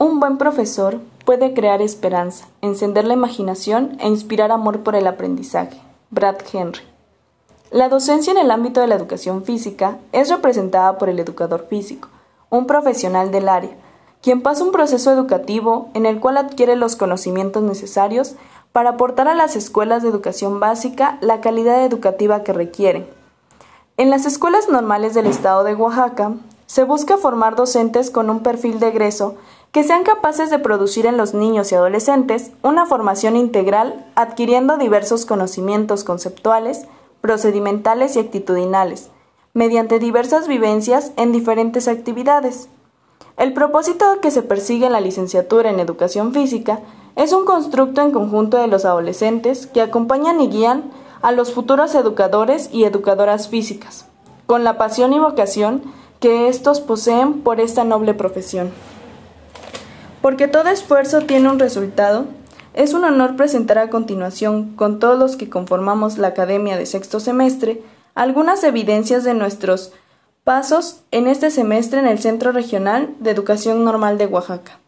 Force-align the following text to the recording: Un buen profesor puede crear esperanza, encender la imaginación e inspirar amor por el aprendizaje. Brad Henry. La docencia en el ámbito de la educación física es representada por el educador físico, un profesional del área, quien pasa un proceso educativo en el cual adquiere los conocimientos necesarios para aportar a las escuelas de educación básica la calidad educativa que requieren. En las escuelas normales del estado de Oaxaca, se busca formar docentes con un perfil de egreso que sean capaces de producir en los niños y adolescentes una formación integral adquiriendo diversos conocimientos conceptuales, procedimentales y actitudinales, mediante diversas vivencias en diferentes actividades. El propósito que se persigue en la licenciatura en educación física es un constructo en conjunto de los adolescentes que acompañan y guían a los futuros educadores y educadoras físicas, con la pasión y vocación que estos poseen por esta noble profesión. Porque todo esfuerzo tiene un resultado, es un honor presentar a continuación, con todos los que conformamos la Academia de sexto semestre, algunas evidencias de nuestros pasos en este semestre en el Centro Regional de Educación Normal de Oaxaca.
Un 0.00 0.20
buen 0.20 0.38
profesor 0.38 1.00
puede 1.24 1.54
crear 1.54 1.82
esperanza, 1.82 2.46
encender 2.62 3.04
la 3.04 3.14
imaginación 3.14 3.96
e 3.98 4.06
inspirar 4.06 4.52
amor 4.52 4.84
por 4.84 4.94
el 4.94 5.08
aprendizaje. 5.08 5.76
Brad 6.10 6.36
Henry. 6.52 6.82
La 7.72 7.88
docencia 7.88 8.30
en 8.30 8.38
el 8.38 8.52
ámbito 8.52 8.80
de 8.80 8.86
la 8.86 8.94
educación 8.94 9.42
física 9.42 9.98
es 10.12 10.28
representada 10.28 10.98
por 10.98 11.08
el 11.08 11.18
educador 11.18 11.66
físico, 11.68 12.08
un 12.48 12.68
profesional 12.68 13.32
del 13.32 13.48
área, 13.48 13.72
quien 14.22 14.40
pasa 14.40 14.62
un 14.62 14.70
proceso 14.70 15.10
educativo 15.10 15.88
en 15.94 16.06
el 16.06 16.20
cual 16.20 16.36
adquiere 16.36 16.76
los 16.76 16.94
conocimientos 16.94 17.64
necesarios 17.64 18.36
para 18.70 18.90
aportar 18.90 19.26
a 19.26 19.34
las 19.34 19.56
escuelas 19.56 20.04
de 20.04 20.10
educación 20.10 20.60
básica 20.60 21.18
la 21.20 21.40
calidad 21.40 21.84
educativa 21.84 22.44
que 22.44 22.52
requieren. 22.52 23.04
En 23.96 24.10
las 24.10 24.26
escuelas 24.26 24.68
normales 24.68 25.14
del 25.14 25.26
estado 25.26 25.64
de 25.64 25.74
Oaxaca, 25.74 26.34
se 26.68 26.84
busca 26.84 27.16
formar 27.16 27.56
docentes 27.56 28.10
con 28.10 28.28
un 28.28 28.40
perfil 28.40 28.78
de 28.78 28.88
egreso 28.88 29.36
que 29.72 29.84
sean 29.84 30.02
capaces 30.02 30.50
de 30.50 30.58
producir 30.58 31.06
en 31.06 31.16
los 31.16 31.34
niños 31.34 31.70
y 31.70 31.74
adolescentes 31.74 32.52
una 32.62 32.86
formación 32.86 33.36
integral 33.36 34.06
adquiriendo 34.14 34.78
diversos 34.78 35.26
conocimientos 35.26 36.04
conceptuales, 36.04 36.86
procedimentales 37.20 38.16
y 38.16 38.20
actitudinales, 38.20 39.10
mediante 39.52 39.98
diversas 39.98 40.48
vivencias 40.48 41.12
en 41.16 41.32
diferentes 41.32 41.88
actividades. 41.88 42.68
El 43.36 43.52
propósito 43.52 44.20
que 44.20 44.30
se 44.30 44.42
persigue 44.42 44.86
en 44.86 44.92
la 44.92 45.00
licenciatura 45.00 45.70
en 45.70 45.80
educación 45.80 46.32
física 46.32 46.80
es 47.14 47.32
un 47.32 47.44
constructo 47.44 48.00
en 48.00 48.10
conjunto 48.10 48.56
de 48.56 48.68
los 48.68 48.84
adolescentes 48.84 49.66
que 49.66 49.82
acompañan 49.82 50.40
y 50.40 50.48
guían 50.48 50.90
a 51.20 51.32
los 51.32 51.52
futuros 51.52 51.94
educadores 51.94 52.70
y 52.72 52.84
educadoras 52.84 53.48
físicas, 53.48 54.06
con 54.46 54.64
la 54.64 54.78
pasión 54.78 55.12
y 55.12 55.18
vocación 55.18 55.82
que 56.20 56.48
estos 56.48 56.80
poseen 56.80 57.42
por 57.42 57.60
esta 57.60 57.84
noble 57.84 58.14
profesión. 58.14 58.72
Porque 60.20 60.48
todo 60.48 60.68
esfuerzo 60.68 61.22
tiene 61.22 61.48
un 61.48 61.58
resultado, 61.58 62.26
es 62.74 62.92
un 62.94 63.04
honor 63.04 63.36
presentar 63.36 63.78
a 63.78 63.90
continuación, 63.90 64.74
con 64.76 64.98
todos 64.98 65.18
los 65.18 65.36
que 65.36 65.48
conformamos 65.48 66.18
la 66.18 66.28
Academia 66.28 66.76
de 66.76 66.86
sexto 66.86 67.20
semestre, 67.20 67.82
algunas 68.14 68.64
evidencias 68.64 69.24
de 69.24 69.34
nuestros 69.34 69.92
pasos 70.44 71.02
en 71.10 71.28
este 71.28 71.50
semestre 71.50 72.00
en 72.00 72.06
el 72.06 72.18
Centro 72.18 72.52
Regional 72.52 73.14
de 73.20 73.30
Educación 73.30 73.84
Normal 73.84 74.18
de 74.18 74.26
Oaxaca. 74.26 74.78